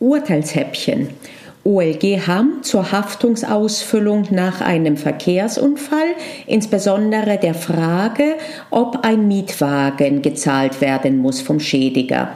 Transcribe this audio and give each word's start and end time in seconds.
Urteilshäppchen. 0.00 1.08
OLG 1.64 2.26
Hamm 2.26 2.62
zur 2.62 2.92
Haftungsausfüllung 2.92 4.28
nach 4.30 4.60
einem 4.60 4.96
Verkehrsunfall, 4.96 6.14
insbesondere 6.46 7.36
der 7.36 7.54
Frage, 7.54 8.36
ob 8.70 9.04
ein 9.04 9.28
Mietwagen 9.28 10.22
gezahlt 10.22 10.80
werden 10.80 11.18
muss 11.18 11.42
vom 11.42 11.60
Schädiger. 11.60 12.32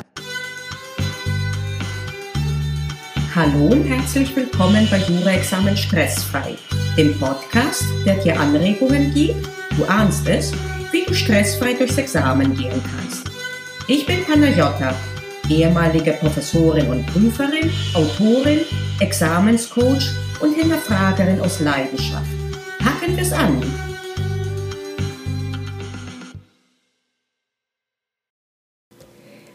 Hallo 3.34 3.68
und 3.72 3.84
herzlich 3.84 4.36
willkommen 4.36 4.86
bei 4.90 4.98
Jura-Examen 4.98 5.74
Stressfrei, 5.74 6.54
dem 6.98 7.18
Podcast, 7.18 7.84
der 8.04 8.16
dir 8.16 8.38
Anregungen 8.38 9.14
gibt, 9.14 9.48
du 9.78 9.84
ahnst 9.86 10.28
es, 10.28 10.52
wie 10.90 11.04
du 11.06 11.14
stressfrei 11.14 11.72
durchs 11.72 11.96
Examen 11.96 12.54
gehen 12.54 12.82
kannst. 12.94 13.30
Ich 13.88 14.04
bin 14.04 14.22
Panayota, 14.24 14.94
ehemalige 15.48 16.12
Professorin 16.12 16.88
und 16.88 17.06
Prüferin, 17.06 17.70
Autorin, 17.94 18.60
Examenscoach 19.00 20.10
und 20.40 20.54
Hinterfragerin 20.54 21.40
aus 21.40 21.60
Leidenschaft. 21.60 22.30
Packen 22.78 23.16
wir's 23.16 23.32
an! 23.32 23.91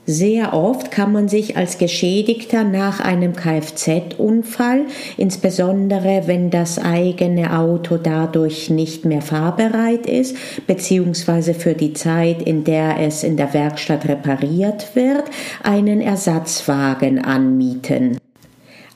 Sehr 0.10 0.54
oft 0.54 0.90
kann 0.90 1.12
man 1.12 1.28
sich 1.28 1.58
als 1.58 1.78
Geschädigter 1.78 2.64
nach 2.64 3.02
einem 3.02 3.36
Kfz-Unfall, 3.36 4.86
insbesondere 5.18 6.24
wenn 6.28 6.50
das 6.50 6.80
eigene 6.80 7.60
Auto 7.60 7.98
dadurch 7.98 8.70
nicht 8.70 9.04
mehr 9.04 9.22
fahrbereit 9.22 10.06
ist, 10.06 10.38
beziehungsweise 10.66 11.54
für 11.54 11.74
die 11.74 11.92
Zeit, 11.92 12.42
in 12.42 12.64
der 12.64 13.02
es 13.02 13.26
in 13.26 13.36
der 13.36 13.54
Werkstatt 13.54 14.08
repariert 14.08 14.96
wird, 14.96 15.26
einen 15.62 16.00
Ersatzwagen 16.00 17.20
anmieten. 17.20 18.18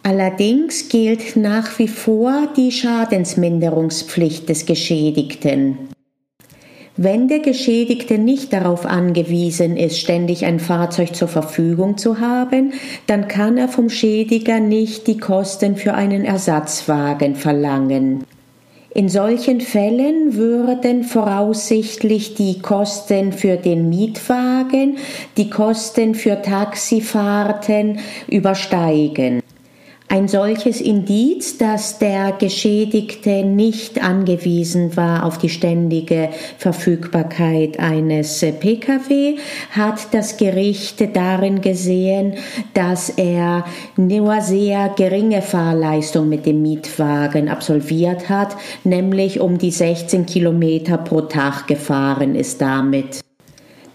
Allerdings 0.04 0.88
gilt 0.88 1.36
nach 1.36 1.78
wie 1.78 1.90
vor 1.90 2.48
die 2.56 2.72
Schadensminderungspflicht 2.72 4.48
des 4.48 4.66
Geschädigten. 4.66 5.91
Wenn 6.98 7.30
der 7.30 7.40
Geschädigte 7.40 8.18
nicht 8.18 8.52
darauf 8.52 8.86
angewiesen 8.86 9.78
ist, 9.78 9.98
ständig 9.98 10.46
ein 10.46 10.60
Fahrzeug 10.60 11.16
zur 11.16 11.30
Verfügung 11.30 11.98
zu 11.98 12.20
haben, 12.20 12.74
dann 13.08 13.30
kann 13.30 13.58
er 13.58 13.70
vom 13.70 13.90
Schädiger 13.90 14.60
nicht 14.60 15.08
die 15.08 15.18
Kosten 15.18 15.78
für 15.78 15.94
einen 15.94 16.26
Ersatzwagen 16.26 17.36
verlangen. 17.36 18.26
In 18.94 19.08
solchen 19.08 19.62
Fällen 19.62 20.36
würden 20.36 21.06
voraussichtlich 21.06 22.34
die 22.34 22.60
Kosten 22.60 23.32
für 23.32 23.56
den 23.56 23.88
Mietwagen 23.88 24.98
die 25.38 25.50
Kosten 25.50 26.14
für 26.14 26.42
Taxifahrten 26.42 28.00
übersteigen. 28.28 29.42
Ein 30.12 30.28
solches 30.28 30.82
Indiz, 30.82 31.58
dass 31.58 31.98
der 31.98 32.34
Geschädigte 32.34 33.46
nicht 33.46 34.04
angewiesen 34.04 34.98
war 34.98 35.26
auf 35.26 35.38
die 35.38 35.48
ständige 35.48 36.28
Verfügbarkeit 36.58 37.80
eines 37.80 38.42
Pkw, 38.42 39.38
hat 39.70 40.14
das 40.14 40.36
Gericht 40.36 41.16
darin 41.16 41.62
gesehen, 41.62 42.34
dass 42.74 43.08
er 43.08 43.64
nur 43.96 44.42
sehr 44.42 44.90
geringe 44.98 45.42
Fahrleistung 45.42 46.28
mit 46.28 46.46
dem 46.46 46.62
Mietwagen 46.62 47.48
absolviert 47.48 48.28
hat, 48.28 48.58
nämlich 48.84 49.40
um 49.40 49.60
die 49.60 49.72
16 49.72 50.26
Kilometer 50.26 50.98
pro 50.98 51.22
Tag 51.22 51.68
gefahren 51.68 52.36
ist 52.36 52.60
damit. 52.60 53.22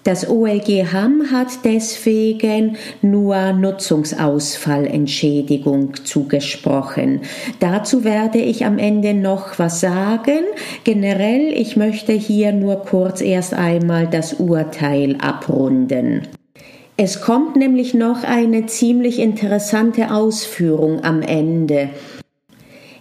Das 0.07 0.31
OLG 0.31 0.93
Hamm 0.93 1.33
hat 1.33 1.65
deswegen 1.65 2.77
nur 3.03 3.53
Nutzungsausfallentschädigung 3.53 5.95
zugesprochen. 6.05 7.23
Dazu 7.59 8.05
werde 8.05 8.39
ich 8.39 8.65
am 8.65 8.79
Ende 8.79 9.15
noch 9.15 9.59
was 9.59 9.81
sagen. 9.81 10.45
Generell, 10.85 11.53
ich 11.53 11.77
möchte 11.77 12.13
hier 12.13 12.53
nur 12.53 12.85
kurz 12.85 13.21
erst 13.21 13.53
einmal 13.53 14.07
das 14.07 14.35
Urteil 14.35 15.17
abrunden. 15.21 16.23
Es 16.97 17.21
kommt 17.21 17.57
nämlich 17.57 17.93
noch 17.93 18.23
eine 18.23 18.67
ziemlich 18.67 19.19
interessante 19.19 20.13
Ausführung 20.13 21.03
am 21.03 21.21
Ende. 21.21 21.91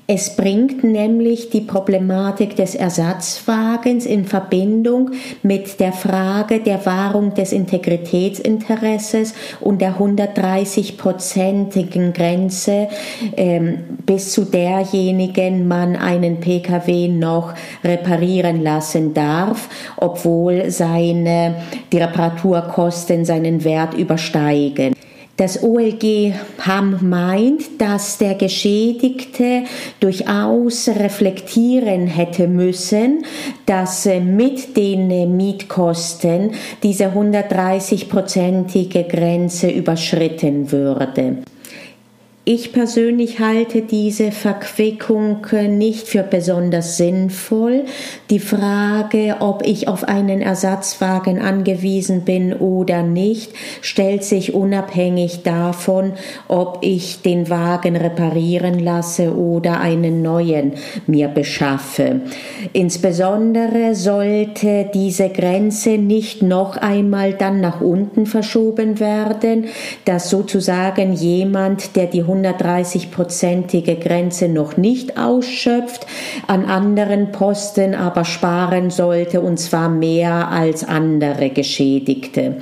Es 0.07 0.35
bringt 0.35 0.83
nämlich 0.83 1.49
die 1.49 1.61
Problematik 1.61 2.55
des 2.55 2.75
Ersatzwagens 2.75 4.05
in 4.05 4.25
Verbindung 4.25 5.09
mit 5.41 5.79
der 5.79 5.93
Frage 5.93 6.59
der 6.59 6.85
Wahrung 6.85 7.33
des 7.33 7.51
Integritätsinteresses 7.51 9.33
und 9.61 9.81
der 9.81 9.97
130-prozentigen 9.97 12.13
Grenze, 12.13 12.87
ähm, 13.35 13.79
bis 14.05 14.31
zu 14.31 14.45
derjenigen 14.45 15.67
man 15.67 15.95
einen 15.95 16.39
Pkw 16.39 17.07
noch 17.07 17.55
reparieren 17.83 18.61
lassen 18.61 19.15
darf, 19.15 19.69
obwohl 19.97 20.69
seine, 20.69 21.63
die 21.91 21.97
Reparaturkosten 21.97 23.25
seinen 23.25 23.63
Wert 23.63 23.95
übersteigen. 23.95 24.94
Das 25.37 25.61
OLG 25.61 26.33
Hamm 26.61 27.09
meint, 27.09 27.81
dass 27.81 28.17
der 28.17 28.35
Geschädigte 28.35 29.63
durchaus 29.99 30.87
reflektieren 30.87 32.07
hätte 32.07 32.47
müssen, 32.47 33.25
dass 33.65 34.05
mit 34.05 34.77
den 34.77 35.35
Mietkosten 35.35 36.51
diese 36.83 37.07
130-prozentige 37.07 39.03
Grenze 39.03 39.69
überschritten 39.69 40.71
würde. 40.71 41.39
Ich 42.47 42.73
persönlich 42.73 43.39
halte 43.39 43.81
diese 43.81 44.31
Verquickung 44.31 45.47
nicht 45.67 46.07
für 46.07 46.21
besonders 46.21 46.95
sinnvoll. 46.95 47.85
Die 48.29 48.37
Frage, 48.37 49.37
ob 49.39 49.65
ich 49.65 49.87
auf 49.87 50.03
einen 50.03 50.41
Ersatzwagen 50.41 51.41
angewiesen 51.41 52.21
bin 52.21 52.53
oder 52.53 53.01
nicht, 53.01 53.51
stellt 53.81 54.23
sich 54.23 54.53
unabhängig 54.53 55.41
davon, 55.41 56.13
ob 56.47 56.77
ich 56.81 57.23
den 57.23 57.49
Wagen 57.49 57.95
reparieren 57.95 58.77
lasse 58.77 59.35
oder 59.35 59.79
einen 59.79 60.21
neuen 60.21 60.73
mir 61.07 61.29
beschaffe. 61.29 62.21
Insbesondere 62.73 63.95
sollte 63.95 64.87
diese 64.93 65.29
Grenze 65.29 65.97
nicht 65.97 66.43
noch 66.43 66.77
einmal 66.77 67.33
dann 67.33 67.59
nach 67.59 67.81
unten 67.81 68.27
verschoben 68.27 68.99
werden, 68.99 69.65
dass 70.05 70.29
sozusagen 70.29 71.13
jemand, 71.13 71.95
der 71.95 72.05
die 72.05 72.23
130-prozentige 72.43 73.95
Grenze 73.95 74.47
noch 74.47 74.77
nicht 74.77 75.17
ausschöpft, 75.17 76.05
an 76.47 76.65
anderen 76.65 77.31
Posten 77.31 77.95
aber 77.95 78.25
sparen 78.25 78.89
sollte, 78.89 79.41
und 79.41 79.57
zwar 79.57 79.89
mehr 79.89 80.49
als 80.49 80.83
andere 80.83 81.49
Geschädigte. 81.49 82.57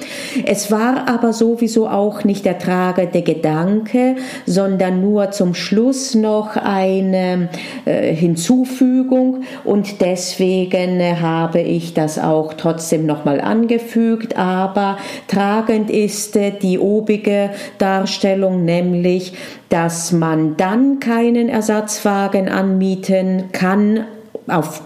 Es 0.46 0.72
war 0.72 1.08
aber 1.08 1.34
sowieso 1.34 1.88
auch 1.88 2.24
nicht 2.24 2.46
der 2.46 2.60
tragende 2.60 3.22
Gedanke, 3.22 4.16
sondern 4.46 5.02
nur 5.02 5.32
zum 5.32 5.54
Schluss 5.54 6.16
noch 6.16 6.56
eine 6.56 7.50
äh, 7.86 8.14
Hinzufügung 8.14 9.44
und 9.64 10.02
deswegen 10.02 11.22
habe 11.22 11.62
ich 11.62 11.94
das 11.94 12.20
auch 12.20 12.54
trotzdem 12.54 13.06
nochmal 13.06 13.42
angefügt, 13.42 14.38
aber 14.38 14.98
tragend 15.28 15.90
ist 15.90 16.36
äh, 16.36 16.52
die 16.52 16.80
obige 16.80 17.52
Darstellung, 17.78 18.66
nämlich 18.66 19.34
dass 19.74 20.12
man 20.12 20.56
dann 20.56 21.00
keinen 21.00 21.50
Ersatzwagen 21.50 22.48
anmieten 22.48 23.46
kann 23.54 24.06
auf 24.48 24.84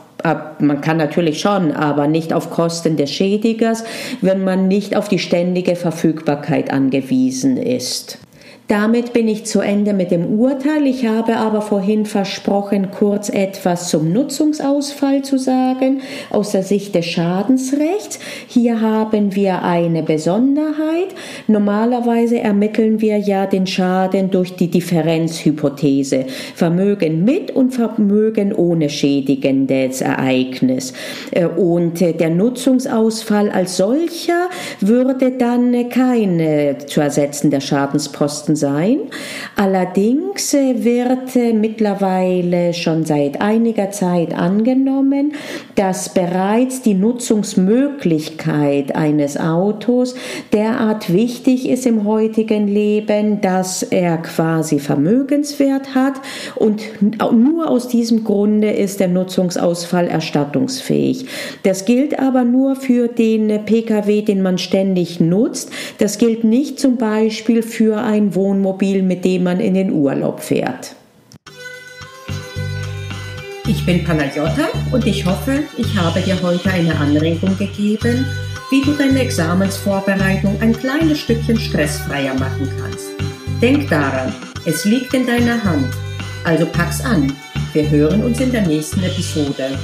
man 0.60 0.82
kann 0.82 0.98
natürlich 0.98 1.40
schon, 1.40 1.72
aber 1.72 2.08
nicht 2.08 2.34
auf 2.34 2.50
Kosten 2.50 2.98
des 2.98 3.12
Schädigers, 3.12 3.84
wenn 4.20 4.44
man 4.44 4.68
nicht 4.68 4.96
auf 4.96 5.08
die 5.08 5.20
ständige 5.20 5.76
Verfügbarkeit 5.76 6.72
angewiesen 6.72 7.56
ist. 7.56 8.18
Damit 8.68 9.14
bin 9.14 9.30
ich 9.30 9.46
zu 9.46 9.62
Ende 9.62 9.94
mit 9.94 10.12
dem 10.12 10.40
Urteil. 10.42 10.88
Ich 10.88 11.06
habe 11.06 11.38
aber 11.38 11.62
vorhin 11.62 12.06
versprochen, 12.06 12.90
kurz 12.92 13.30
etwas 13.30 13.88
zum 13.88 14.12
Nutzungsausfall 14.12 15.22
zu 15.22 15.38
sagen 15.38 16.02
aus 16.32 16.52
der 16.52 16.64
Sicht 16.64 16.94
des 16.94 17.06
Schadensrechts. 17.06 18.20
Hier 18.46 18.82
haben 18.82 19.34
wir 19.36 19.64
eine 19.64 20.04
Besonderheit. 20.04 21.16
Normalerweise 21.48 22.40
ermitteln 22.40 23.00
wir 23.00 23.18
ja 23.18 23.46
den 23.46 23.68
Schaden 23.68 24.32
durch 24.32 24.58
die 24.58 24.70
Differenzhypothese. 24.70 26.26
Vermögen 26.54 27.24
mit 27.24 27.52
und 27.52 27.74
Vermögen 27.74 28.52
ohne 28.52 28.90
schädigendes 28.90 30.02
Ereignis. 30.02 30.92
Äh, 31.32 31.46
und 31.46 32.02
äh, 32.02 32.12
der 32.12 32.32
Nutzungsausfall 32.32 33.50
als 33.50 33.78
solcher 33.78 34.50
würde 34.82 35.32
dann 35.32 35.88
kein 35.88 36.76
zu 36.88 37.00
ersetzender 37.00 37.62
Schadensposten 37.62 38.57
sein. 38.58 39.00
Allerdings 39.56 40.54
äh, 40.54 40.84
wird 40.84 41.36
äh, 41.38 41.54
mittlerweile 41.54 42.74
schon 42.74 43.06
seit 43.06 43.42
einiger 43.42 43.92
Zeit 43.92 44.34
angenommen, 44.34 45.34
dass 45.76 46.10
bereits 46.10 46.82
die 46.82 46.94
Nutzungsmöglichkeit 46.94 48.96
eines 48.96 49.40
Autos 49.40 50.16
derart 50.52 51.14
wichtig 51.14 51.70
ist 51.70 51.86
im 51.86 52.04
heutigen 52.04 52.68
Leben, 52.68 53.40
dass 53.40 53.84
er 53.84 54.18
quasi 54.18 54.80
Vermögenswert 54.80 55.96
hat 55.96 56.16
und 56.56 56.82
nur 57.02 57.70
aus 57.70 57.88
diesem 57.88 58.24
Grunde 58.24 58.72
ist 58.72 59.00
der 59.00 59.08
Nutzungsausfall 59.08 60.08
erstattungsfähig. 60.08 61.26
Das 61.64 61.86
gilt 61.86 62.20
aber 62.20 62.44
nur 62.44 62.76
für 62.76 63.08
den 63.08 63.66
Pkw, 63.66 64.22
den 64.22 64.42
man 64.42 64.58
ständig 64.58 65.20
nutzt. 65.20 65.72
Das 66.00 66.18
gilt 66.18 66.44
nicht 66.44 66.80
zum 66.80 66.98
Beispiel 66.98 67.62
für 67.62 67.98
ein 67.98 68.36
Wohnmobil, 68.48 69.04
mit 69.04 69.26
dem 69.26 69.44
man 69.44 69.60
in 69.60 69.74
den 69.74 69.92
Urlaub 69.92 70.40
fährt. 70.40 70.96
Ich 73.68 73.86
bin 73.86 74.06
Panagiotta 74.06 74.70
und 74.94 75.06
ich 75.06 75.26
hoffe, 75.26 75.64
ich 75.78 75.98
habe 75.98 76.22
dir 76.22 76.42
heute 76.42 76.72
eine 76.72 76.96
Anregung 76.96 77.58
gegeben, 77.58 78.26
wie 78.72 78.82
du 78.82 78.94
deine 78.94 79.20
Examensvorbereitung 79.20 80.56
ein 80.62 80.72
kleines 80.72 81.20
Stückchen 81.20 81.60
stressfreier 81.60 82.36
machen 82.36 82.70
kannst. 82.80 83.08
Denk 83.62 83.90
daran, 83.90 84.34
es 84.66 84.86
liegt 84.86 85.14
in 85.14 85.28
deiner 85.28 85.62
Hand. 85.62 85.88
Also 86.46 86.66
pack's 86.68 87.04
an. 87.04 87.34
Wir 87.74 87.90
hören 87.90 88.24
uns 88.24 88.40
in 88.40 88.54
der 88.54 88.66
nächsten 88.66 89.04
Episode. 89.04 89.78